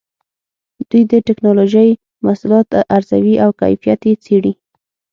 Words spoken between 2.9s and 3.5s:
ارزوي او